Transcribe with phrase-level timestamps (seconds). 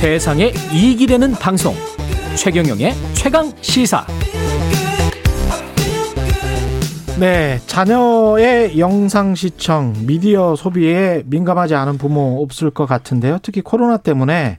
[0.00, 1.74] 세상에 이익이 되는 방송.
[2.34, 4.06] 최경영의 최강 시사.
[7.18, 13.40] 네, 자녀의 영상 시청, 미디어 소비에 민감하지 않은 부모 없을 것 같은데요.
[13.42, 14.58] 특히 코로나 때문에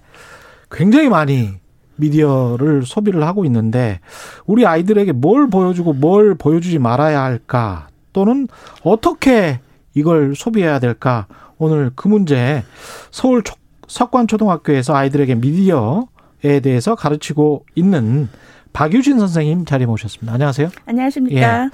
[0.69, 1.55] 굉장히 많이
[1.95, 3.99] 미디어를 소비를 하고 있는데
[4.45, 7.87] 우리 아이들에게 뭘 보여주고 뭘 보여주지 말아야 할까?
[8.13, 8.47] 또는
[8.83, 9.59] 어떻게
[9.95, 11.25] 이걸 소비해야 될까?
[11.57, 12.63] 오늘 그 문제
[13.09, 13.41] 서울
[13.91, 18.29] 석관초등학교에서 아이들에게 미디어에 대해서 가르치고 있는
[18.71, 20.33] 박유진 선생님 자리에 모셨습니다.
[20.33, 20.69] 안녕하세요.
[20.85, 21.65] 안녕하십니까.
[21.65, 21.69] 예.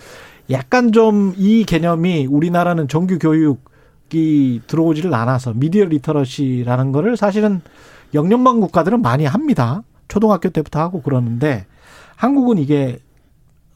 [0.49, 7.62] 약간 좀 이 개념이 우리나라는 정규 교육이 들어오지를 않아서 미디어 literacy라는 거를 사실은
[8.16, 9.84] 영연방 국가들은 많이 합니다.
[10.07, 11.68] 초등학교 때부터 하고 그러는데
[12.15, 12.98] 한국은 이게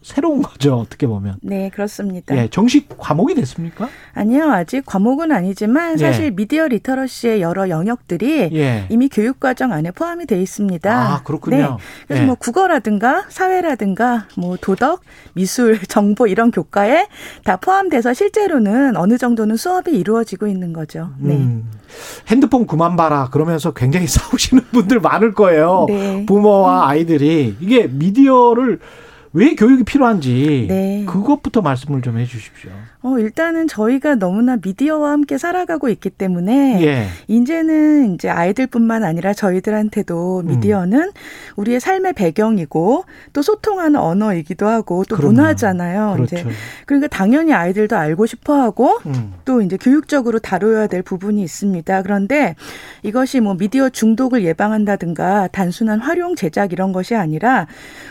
[0.01, 1.37] 새로운 거죠 어떻게 보면.
[1.41, 2.35] 네 그렇습니다.
[2.35, 3.87] 예, 정식 과목이 됐습니까?
[4.13, 5.97] 아니요 아직 과목은 아니지만 예.
[5.97, 6.29] 사실 예.
[6.31, 8.85] 미디어 리터러시의 여러 영역들이 예.
[8.89, 10.91] 이미 교육 과정 안에 포함이 돼 있습니다.
[10.91, 11.57] 아 그렇군요.
[11.57, 11.67] 네.
[12.07, 12.25] 그래서 예.
[12.25, 15.01] 뭐 국어라든가 사회라든가 뭐 도덕,
[15.33, 17.07] 미술, 정보 이런 교과에
[17.43, 21.11] 다 포함돼서 실제로는 어느 정도는 수업이 이루어지고 있는 거죠.
[21.19, 21.35] 네.
[21.35, 21.69] 음.
[22.27, 25.85] 핸드폰 그만 봐라 그러면서 굉장히 싸우시는 분들 많을 거예요.
[25.87, 26.25] 네.
[26.25, 28.79] 부모와 아이들이 이게 미디어를
[29.33, 31.05] 왜 교육이 필요한지 네.
[31.07, 32.71] 그것부터 말씀을 좀 해주십시오.
[33.03, 37.07] 어, 일단은 저희가 너무나 미디어와 함께 살아가고 있기 때문에 예.
[37.27, 40.47] 이제는 이제 아이들뿐만 아니라 저희들한테도 음.
[40.47, 41.11] 미디어는 음.
[41.55, 45.33] 우리의 삶의 배경이고 또 소통하는 언어이기도 하고 또 그럼요.
[45.33, 46.13] 문화잖아요.
[46.15, 46.35] 그렇죠.
[46.35, 46.45] 이제
[46.85, 49.33] 그러니까 당연히 아이들도 알고 싶어하고 음.
[49.45, 52.03] 또 이제 교육적으로 다뤄야 될 부분이 있습니다.
[52.03, 52.55] 그런데
[53.01, 57.65] 이것이 뭐 미디어 중독을 예방한다든가 단순한 활용 제작 이런 것이 아니라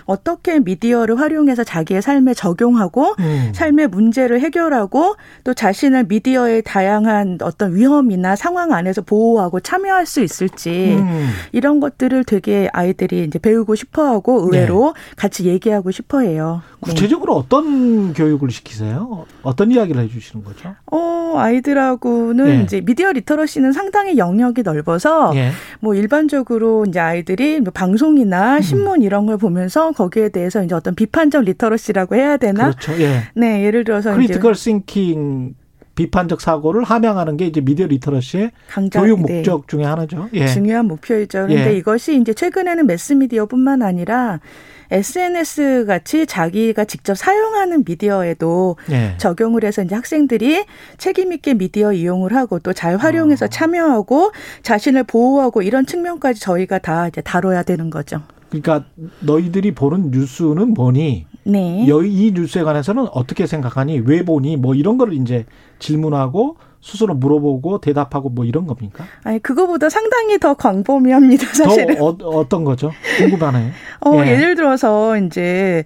[0.05, 3.53] 어떻게 미디어를 활용해서 자기의 삶에 적용하고 음.
[3.55, 10.21] 삶의 문제를 해결하고 하고 또 자신을 미디어의 다양한 어떤 위험이나 상황 안에서 보호하고 참여할 수
[10.21, 11.29] 있을지 음.
[11.53, 15.15] 이런 것들을 되게 아이들이 이제 배우고 싶어하고 의외로 네.
[15.17, 16.63] 같이 얘기하고 싶어해요.
[16.81, 17.41] 구체적으로 네.
[17.41, 19.27] 어떤 교육을 시키세요?
[19.43, 20.75] 어떤 이야기를 해주시는 거죠?
[20.91, 22.63] 어 아이들하고는 네.
[22.63, 25.51] 이제 미디어 리터러시는 상당히 영역이 넓어서 네.
[25.81, 28.63] 뭐 일반적으로 이제 아이들이 뭐 방송이나 음.
[28.63, 32.71] 신문 이런 걸 보면서 거기에 대해서 이제 어떤 비판적 literacy라고 해야 되나?
[32.71, 33.01] 그렇죠.
[33.03, 33.23] 예.
[33.35, 35.55] 네, 예를 들어서 critical thinking
[35.95, 39.35] 비판적 사고를 함양하는 게 이제 미디어 literacy의 강좌, 교육 네.
[39.35, 39.67] 목적 네.
[39.69, 40.31] 중에 하나죠.
[40.33, 40.47] 예.
[40.47, 41.47] 중요한 목표이죠.
[41.47, 41.77] 그런데 예.
[41.77, 44.41] 이것이 이제 최근에는 매스 미디어뿐만 아니라
[44.91, 49.15] SNS 같이 자기가 직접 사용하는 미디어에도 예.
[49.19, 50.65] 적용을 해서 이제 학생들이
[50.99, 53.49] 책임 있게 미디어 이용을 하고 또 잘 활용해서 어.
[53.49, 58.23] 참여하고 자신을 보호하고 이런 측면까지 저희가 다 이제 다뤄야 되는 거죠.
[58.49, 58.85] 그러니까
[59.21, 61.27] 너희들이 보는 뉴스는 뭐니?
[61.45, 61.87] 네.
[61.87, 64.01] 이 뉴스에 관해서는 어떻게 생각하니?
[64.01, 64.57] 왜 보니?
[64.57, 65.47] 뭐 이런 거를 이제
[65.79, 69.05] 질문하고 스스로 물어보고 대답하고 뭐 이런 겁니까?
[69.23, 71.97] 아니 그거보다 상당히 더 광범위합니다 사실은.
[71.97, 72.91] 더 어, 떤 거죠?
[73.19, 73.71] 궁금하네요.
[74.07, 74.31] 어, 예.
[74.31, 75.85] 예를 들어서 이제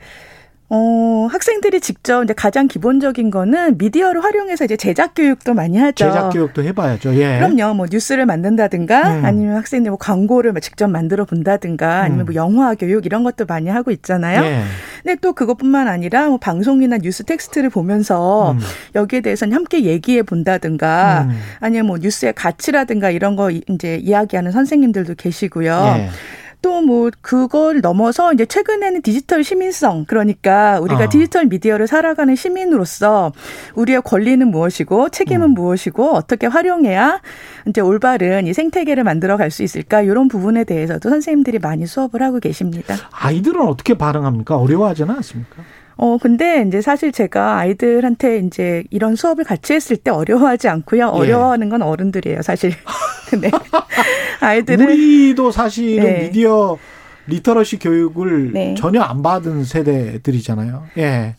[0.74, 6.06] 어, 학생들이 직접 이제 가장 기본적인 거는 미디어를 활용해서 이제 제작 교육도 많이 하죠.
[6.06, 7.14] 제작 교육도 해봐야죠.
[7.14, 7.38] 예.
[7.38, 7.74] 그럼요.
[7.74, 9.24] 뭐 뉴스를 만든다든가 음.
[9.24, 12.26] 아니면 학생들 뭐 광고를 직접 만들어 본다든가 아니면 음.
[12.26, 14.42] 뭐 영화 교육 이런 것도 많이 하고 있잖아요.
[14.42, 14.62] 예.
[15.04, 18.58] 근데 또 그것뿐만 아니라 뭐 방송이나 뉴스 텍스트를 보면서 음.
[18.96, 21.38] 여기에 대해서는 함께 얘기해 본다든가 음.
[21.60, 25.94] 아니면 뭐 뉴스의 가치라든가 이런 거 이제 이야기하는 선생님들도 계시고요.
[25.98, 26.08] 예.
[26.64, 31.08] 또 뭐 그걸 넘어서 이제 최근에는 디지털 시민성 그러니까 우리가 아.
[31.08, 33.32] 디지털 미디어를 살아가는 시민으로서
[33.74, 35.54] 우리의 권리는 무엇이고 책임은 음.
[35.54, 37.20] 무엇이고 어떻게 활용해야
[37.66, 42.40] 이제 올바른 이 생태계를 만들어 갈 수 있을까 이런 부분에 대해서도 선생님들이 많이 수업을 하고
[42.40, 42.96] 계십니다.
[43.12, 44.56] 아이들은 어떻게 반응합니까?
[44.56, 45.62] 어려워하지는 않습니까?
[45.96, 51.12] 어, 근데 이제 사실 제가 아이들한테 이제 이런 수업을 같이 했을 때 어려워하지 않고요.
[51.14, 51.18] 예.
[51.18, 52.72] 어려워하는 건 어른들이에요, 사실.
[53.40, 53.50] 네.
[54.40, 54.84] 아이들은.
[54.86, 56.18] 우리도 사실은 네.
[56.24, 56.78] 미디어
[57.26, 58.74] literacy 교육을 네.
[58.76, 60.86] 전혀 안 받은 세대들이잖아요.
[60.98, 61.36] 예.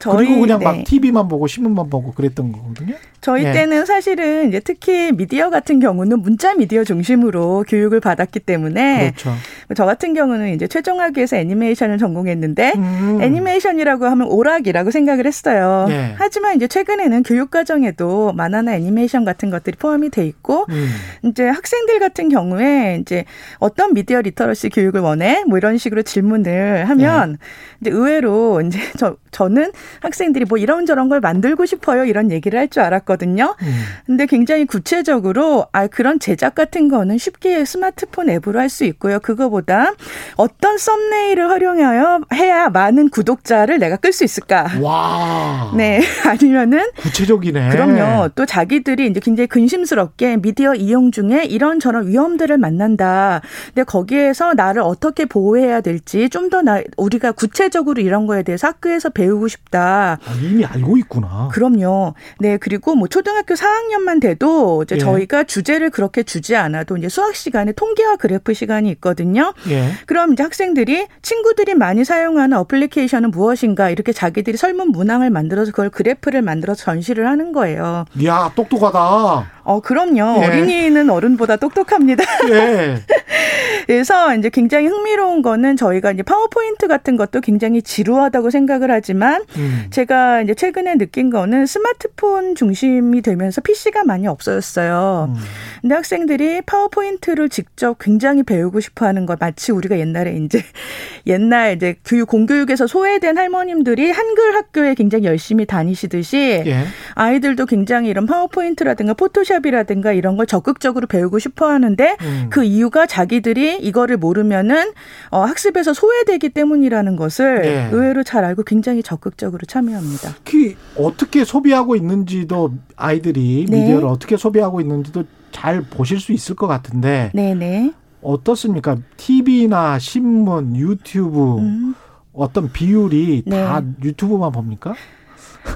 [0.00, 0.64] 저희, 그리고 그냥 네.
[0.64, 2.94] 막 TV만 보고 신문만 보고 그랬던 거거든요.
[3.20, 3.52] 저희 예.
[3.52, 9.34] 때는 사실은 이제 특히 미디어 같은 경우는 문자 미디어 중심으로 교육을 받았기 때문에 그렇죠.
[9.76, 13.18] 저 같은 경우는 이제 최종학위에서 애니메이션을 전공했는데 음.
[13.20, 15.86] 애니메이션이라고 하면 오락이라고 생각을 했어요.
[15.90, 16.14] 예.
[16.16, 20.88] 하지만 이제 최근에는 교육 과정에도 만화나 애니메이션 같은 것들이 포함이 돼 있고 음.
[21.24, 23.26] 이제 학생들 같은 경우에 이제
[23.58, 25.44] 어떤 미디어 literacy 교육을 원해?
[25.46, 27.36] 뭐 이런 식으로 질문을 하면 예.
[27.82, 32.82] 이제 의외로 이제 저 저는 학생들이 뭐 이런저런 걸 만들고 싶어요 이런 얘기를 할 줄
[32.82, 33.56] 알았거든요.
[33.62, 33.74] 음.
[34.06, 39.18] 근데 굉장히 구체적으로 아 그런 제작 같은 거는 쉽게 스마트폰 앱으로 할 수 있고요.
[39.18, 39.92] 그거보다
[40.36, 44.68] 어떤 썸네일을 활용하여 해야 많은 구독자를 내가 끌 수 있을까?
[44.80, 45.72] 와.
[45.76, 46.00] 네.
[46.24, 47.70] 아니면은 구체적이네.
[47.70, 48.28] 그럼요.
[48.36, 53.40] 또 자기들이 이제 굉장히 근심스럽게 미디어 이용 중에 이런저런 위험들을 만난다.
[53.74, 59.08] 근데 거기에서 나를 어떻게 보호해야 될지 좀 더 나 우리가 구체적으로 이런 거에 대해서 학교에서
[59.10, 59.79] 배우고 싶다.
[59.80, 61.48] 아, 이미 알고 있구나.
[61.52, 62.14] 그럼요.
[62.38, 62.56] 네.
[62.56, 64.98] 그리고 뭐 초등학교 4학년만 돼도 이제 예.
[64.98, 69.52] 저희가 주제를 그렇게 주지 않아도 이제 수학 시간에 통계와 그래프 시간이 있거든요.
[69.68, 69.90] 예.
[70.06, 76.42] 그럼 이제 학생들이 친구들이 많이 사용하는 어플리케이션은 무엇인가 이렇게 자기들이 설문 문항을 만들어서 그걸 그래프를
[76.42, 78.04] 만들어서 전시를 하는 거예요.
[78.18, 79.59] 이야, 똑똑하다.
[79.62, 80.42] 어, 그럼요.
[80.42, 80.46] 예.
[80.46, 82.24] 어린이는 어른보다 똑똑합니다.
[82.50, 82.96] 예.
[83.86, 89.86] 그래서 이제 굉장히 흥미로운 거는 저희가 이제 파워포인트 같은 것도 굉장히 지루하다고 생각을 하지만 음.
[89.90, 95.34] 제가 이제 최근에 느낀 거는 스마트폰 중심이 되면서 PC가 많이 없어졌어요.
[95.34, 95.42] 음.
[95.80, 100.62] 근데 학생들이 파워포인트를 직접 굉장히 배우고 싶어 하는 거 마치 우리가 옛날에 이제
[101.26, 106.84] 옛날 이제 교육 공교육에서 소외된 할머님들이 한글 학교에 굉장히 열심히 다니시듯이 예.
[107.14, 112.46] 아이들도 굉장히 이런 파워포인트라든가 포토샵 이라든가 이런 걸 적극적으로 배우고 싶어 하는데 음.
[112.50, 114.92] 그 이유가 자기들이 이거를 모르면은
[115.30, 117.88] 어, 학습에서 소외되기 때문이라는 것을 예.
[117.92, 120.34] 의외로 잘 알고 굉장히 적극적으로 참여합니다.
[120.44, 123.80] 특히 어떻게 소비하고 있는지도 아이들이 네.
[123.80, 127.92] 미디어를 어떻게 소비하고 있는지도 잘 보실 수 있을 것 같은데 네네.
[128.22, 128.96] 어떻습니까?
[129.16, 131.94] TV나 신문, 유튜브 음.
[132.32, 133.64] 어떤 비율이 네.
[133.64, 134.94] 다 유튜브만 봅니까?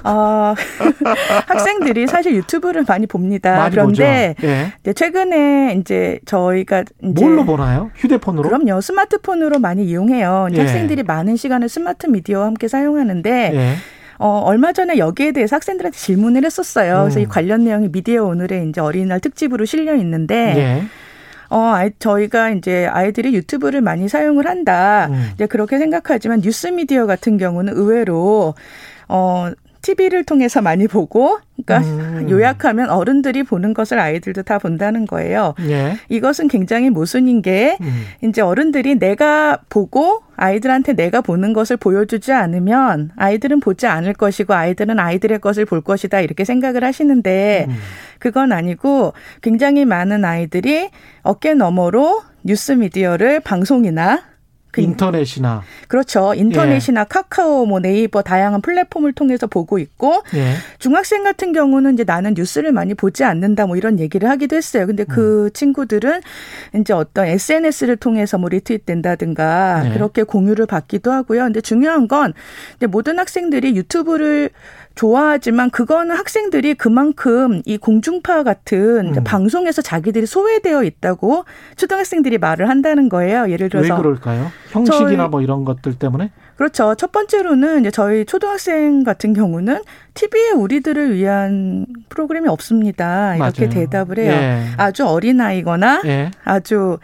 [0.03, 0.53] 어,
[1.47, 3.57] 학생들이 사실 유튜브를 많이 봅니다.
[3.57, 4.93] 많이 그런데 예.
[4.93, 7.91] 최근에 이제 저희가 이제 뭘로 보나요?
[7.95, 8.47] 휴대폰으로?
[8.47, 8.81] 그럼요.
[8.81, 10.49] 스마트폰으로 많이 이용해요.
[10.53, 10.59] 예.
[10.59, 13.75] 학생들이 많은 시간을 스마트 미디어와 함께 사용하는데 예.
[14.17, 16.99] 어, 얼마 전에 여기에 대해서 학생들한테 질문을 했었어요.
[16.99, 17.01] 음.
[17.03, 20.83] 그래서 이 관련 내용이 미디어 오늘의 이제 어린이날 특집으로 실려 있는데 예.
[21.49, 25.07] 어, 아이, 저희가 이제 아이들이 유튜브를 많이 사용을 한다.
[25.11, 25.29] 음.
[25.35, 28.55] 이제 그렇게 생각하지만 뉴스 미디어 같은 경우는 의외로
[29.07, 29.51] 어,
[29.85, 32.27] TV를 통해서 많이 보고, 그러니까 음.
[32.29, 35.53] 요약하면 어른들이 보는 것을 아이들도 다 본다는 거예요.
[35.61, 35.97] 예.
[36.09, 38.05] 이것은 굉장히 모순인 게 음.
[38.23, 44.99] 이제 어른들이 내가 보고 아이들한테 내가 보는 것을 보여주지 않으면 아이들은 보지 않을 것이고 아이들은
[44.99, 47.75] 아이들의 것을 볼 것이다 이렇게 생각을 하시는데 음.
[48.19, 50.89] 그건 아니고 굉장히 많은 아이들이
[51.21, 54.23] 어깨 너머로 뉴스 미디어를 방송이나
[54.75, 56.33] 그 인터넷이나 그렇죠.
[56.33, 57.05] 인터넷이나 예.
[57.07, 60.55] 카카오, 뭐 네이버 다양한 플랫폼을 통해서 보고 있고 예.
[60.79, 64.85] 중학생 같은 경우는 이제 나는 뉴스를 많이 보지 않는다 뭐 이런 얘기를 하기도 했어요.
[64.85, 65.49] 근데 그 음.
[65.53, 66.19] 친구들은
[66.77, 69.93] 이제 어떤 SNS를 통해서 뭐 리트윗된다든가 예.
[69.93, 71.43] 그렇게 공유를 받기도 하고요.
[71.43, 72.33] 근데 중요한 건
[72.89, 74.49] 모든 학생들이 유튜브를
[74.95, 79.23] 좋아하지만 그거는 학생들이 그만큼 이 공중파 같은 음.
[79.23, 81.45] 방송에서 자기들이 소외되어 있다고
[81.75, 83.49] 초등학생들이 말을 한다는 거예요.
[83.49, 84.51] 예를 들어서 왜 그럴까요?
[84.75, 86.31] 형식이나 저희, 뭐 이런 것들 때문에?
[86.57, 86.95] 그렇죠.
[86.95, 89.81] 첫 번째로는 이제 저희 초등학생 같은 경우는
[90.13, 93.35] TV에 우리들을 위한 프로그램이 없습니다.
[93.35, 93.73] 이렇게 맞아요.
[93.73, 94.31] 대답을 해요.
[94.31, 94.65] 예.
[94.77, 96.31] 아주 어린 아이거나 예.
[96.43, 96.97] 아주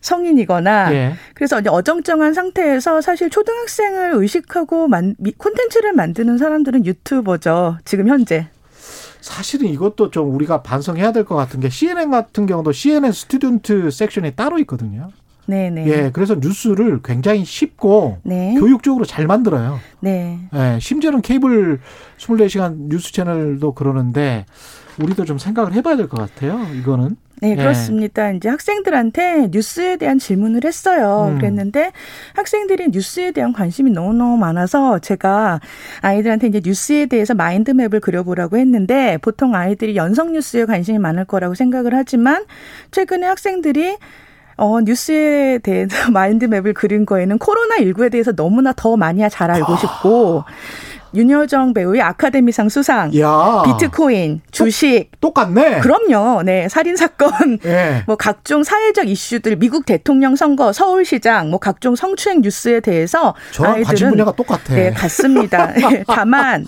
[0.00, 1.14] 성인이거나 예.
[1.34, 7.78] 그래서 이제 어정쩡한 상태에서 사실 초등학생을 의식하고 만, 콘텐츠를 만드는 사람들은 유튜버죠.
[7.84, 8.48] 지금 현재.
[9.20, 14.36] 사실은 이것도 좀 우리가 반성해야 될 것 같은 게 CNN 같은 경우도 CNN 스튜던트 섹션이
[14.36, 15.08] 따로 있거든요.
[15.46, 15.86] 네네.
[15.86, 18.54] 예, 그래서 뉴스를 굉장히 쉽고 네.
[18.58, 19.78] 교육적으로 잘 만들어요.
[20.00, 20.38] 네.
[20.54, 21.80] 예, 심지어는 케이블
[22.18, 24.44] 24시간 뉴스 채널도 그러는데
[25.00, 26.58] 우리도 좀 생각을 해봐야 될 것 같아요.
[26.74, 27.16] 이거는.
[27.42, 27.54] 네, 예.
[27.56, 28.32] 그렇습니다.
[28.32, 28.36] 예.
[28.36, 31.32] 이제 학생들한테 뉴스에 대한 질문을 했어요.
[31.32, 31.38] 음.
[31.38, 31.92] 그랬는데
[32.34, 35.60] 학생들이 뉴스에 대한 관심이 너무너무 많아서 제가
[36.00, 41.94] 아이들한테 이제 뉴스에 대해서 마인드맵을 그려보라고 했는데 보통 아이들이 연성 뉴스에 관심이 많을 거라고 생각을
[41.94, 42.46] 하지만
[42.90, 43.98] 최근에 학생들이
[44.56, 50.44] 어, 뉴스에 대해서 마인드맵을 그린 거에는 코로나19에 대해서 너무나 더 많이 잘 알고 싶고
[51.14, 53.62] 윤여정 배우의 아카데미상 수상, 야.
[53.64, 56.42] 비트코인, 주식 똑, 같네 그럼요.
[56.42, 58.02] 네, 살인 사건, 네.
[58.06, 64.32] 뭐 각종 사회적 이슈들, 미국 대통령 선거, 서울시장, 뭐 각종 성추행 뉴스에 대해서 아이들은 분야가
[64.32, 64.74] 똑같아.
[64.74, 65.72] 네, 같습니다.
[66.06, 66.66] 다만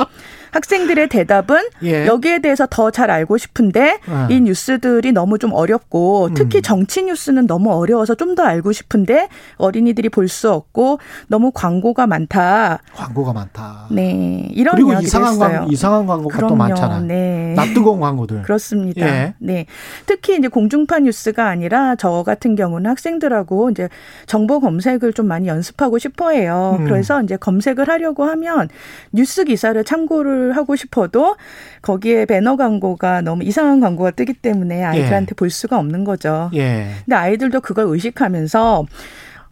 [0.53, 2.07] 학생들의 대답은 예.
[2.07, 4.01] 여기에 대해서 더 잘 알고 싶은데
[4.31, 4.35] 예.
[4.35, 6.63] 이 뉴스들이 너무 좀 어렵고 특히 음.
[6.63, 12.81] 정치 뉴스는 너무 어려워서 좀 더 알고 싶은데 어린이들이 볼 수 없고 너무 광고가 많다.
[12.95, 13.87] 광고가 많다.
[13.91, 17.05] 네, 이런 그리고 이상한 광고, 이상한 광고가 또 많잖아요.
[17.07, 17.55] 네.
[17.57, 18.43] 낯뜨거운 광고들.
[18.43, 19.07] 그렇습니다.
[19.07, 19.35] 예.
[19.39, 19.65] 네,
[20.07, 23.89] 특히 이제 공중파 뉴스가 아니라 저 같은 경우는 학생들하고 이제
[24.27, 26.77] 정보 검색을 좀 많이 연습하고 싶어 해요.
[26.79, 26.85] 음.
[26.85, 28.69] 그래서 이제 검색을 하려고 하면
[29.13, 31.37] 뉴스 기사를 참고를 하고 싶어도
[31.83, 35.35] 거기에 배너 광고가 너무 이상한 광고가 뜨기 때문에 아이들한테 예.
[35.35, 36.51] 볼 수가 없는 거죠.
[36.55, 36.91] 예.
[37.05, 38.87] 근데 아이들도 그걸 의식하면서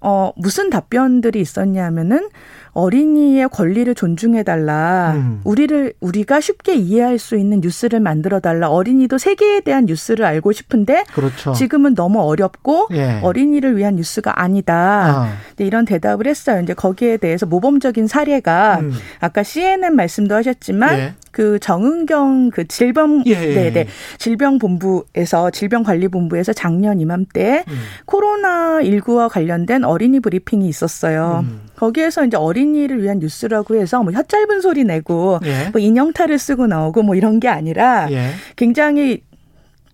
[0.00, 2.29] 어 무슨 답변들이 있었냐면은
[2.76, 5.14] 어린이의 권리를 존중해 달라.
[5.16, 5.40] 음.
[5.45, 8.68] 우리를 우리가 쉽게 이해할 수 있는 뉴스를 만들어 달라.
[8.68, 11.54] 어린이도 세계에 대한 뉴스를 알고 싶은데 그렇죠.
[11.54, 13.21] 지금은 너무 어렵고 예.
[13.23, 14.76] 어린이를 위한 뉴스가 아니다.
[14.76, 15.33] 아.
[15.56, 16.61] 이런 대답을 했어요.
[16.61, 18.92] 이제 거기에 대해서 모범적인 사례가 음.
[19.21, 21.14] 아까 CNN 말씀도 하셨지만 예.
[21.30, 23.35] 그 정은경 그 질병 예.
[23.35, 23.87] 네네 네.
[24.18, 27.75] 질병본부에서 질병관리본부에서 작년 이맘때 음.
[28.04, 31.42] 코로나 19와 관련된 어린이 브리핑이 있었어요.
[31.47, 31.61] 음.
[31.76, 35.68] 거기에서 이제 어린이를 위한 뉴스라고 해서 뭐 혀 짧은 소리 내고 예.
[35.73, 38.30] 뭐 인형탈을 쓰고 나오고 뭐 이런 게 아니라 예.
[38.56, 39.23] 굉장히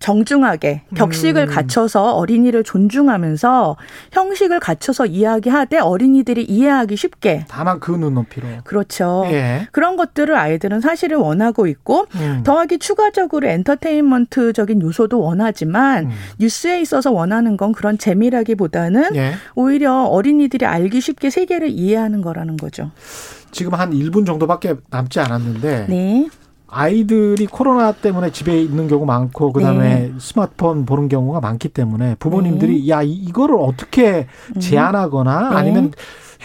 [0.03, 1.47] 정중하게 격식을 음.
[1.47, 3.77] 갖춰서 어린이를 존중하면서
[4.11, 9.23] 형식을 갖춰서 이야기하되 어린이들이 이해하기 쉽게 다만 그 눈높이로 그렇죠.
[9.27, 9.69] 예.
[9.71, 12.41] 그런 것들을 아이들은 사실을 원하고 있고 음.
[12.43, 16.11] 더하기 추가적으로 엔터테인먼트적인 요소도 원하지만 음.
[16.37, 19.35] 뉴스에 있어서 원하는 건 그런 재미라기보다는 예.
[19.55, 22.91] 오히려 어린이들이 알기 쉽게 세계를 이해하는 거라는 거죠.
[23.51, 26.27] 지금 한 1분 정도밖에 남지 않았는데 네.
[26.73, 30.11] 아이들이 코로나 때문에 집에 있는 경우 많고 그다음에 네.
[30.19, 32.89] 스마트폰 보는 경우가 많기 때문에 부모님들이 네.
[32.89, 34.59] 야 이거를 어떻게 음.
[34.59, 35.55] 제한하거나 네.
[35.55, 35.91] 아니면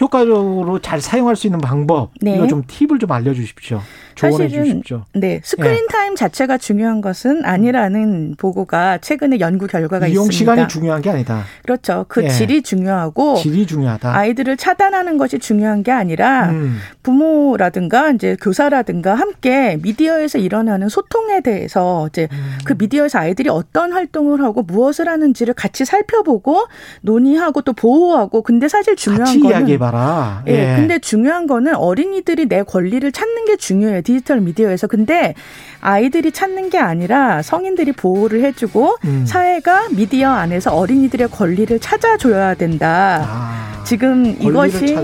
[0.01, 2.37] 효과적으로 잘 사용할 수 있는 방법 네.
[2.37, 3.81] 이거 좀 팁을 좀 알려주십시오.
[4.15, 5.05] 조언해 주십시오.
[5.15, 5.87] 네, 스크린 예.
[5.93, 10.37] 타임 자체가 중요한 것은 아니라는 보고가 최근에 연구 결과가 이용 있습니다.
[10.37, 11.45] 시간이 중요한 게 아니다.
[11.63, 12.05] 그렇죠.
[12.09, 12.29] 그 예.
[12.29, 14.17] 질이 중요하고 질이 중요하다.
[14.17, 16.79] 아이들을 차단하는 것이 중요한 게 아니라 음.
[17.05, 22.59] 부모라든가 이제 교사라든가 함께 미디어 에서 일어나는 소통에 대해서 이제 음.
[22.65, 26.67] 그 미디어에서 아이들이 어떤 활동을 하고 무엇을 하는지를 같이 살펴보고
[27.03, 30.45] 논의하고 또 보호하고 근데 사실 중요한 거는 이야기해봐라.
[30.49, 30.53] 예.
[30.53, 30.77] 예.
[30.77, 34.03] 근데 중요한 거는 어린이들이 내 권리를 찾는 게 중요해요.
[34.03, 35.35] 디지털 미디어에서 근데
[35.81, 39.25] 아이들이 찾는 게 아니라 성인들이 보호를 해주고 음.
[39.27, 43.25] 사회가 미디어 안에서 어린이들의 권리를 찾아줘야 된다.
[43.25, 44.95] 아, 지금 이것이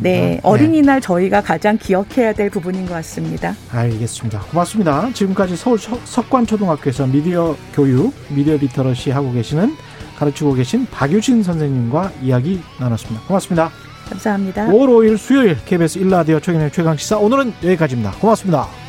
[0.00, 1.00] 네 어린이날 네.
[1.00, 3.54] 저희가 가장 기억해야 될 부분인 것 같습니다.
[3.72, 4.40] 알겠습니다.
[4.40, 4.63] 고맙습니다.
[5.12, 9.76] 지금까지 서울 석관초등학교에서 미디어 교육, 미디어 literacy 하고 계시는
[10.18, 13.26] 가르치고 계신 박유진 선생님과 이야기 나눴습니다.
[13.26, 13.70] 고맙습니다.
[14.08, 14.66] 감사합니다.
[14.66, 18.12] 5월 5일 수요일 KBS 1라디오 최경의 최강시사 오늘은 여기까지입니다.
[18.12, 18.83] 고맙습니다.